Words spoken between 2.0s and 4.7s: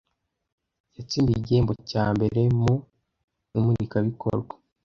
mbere mu imurikabikorwa.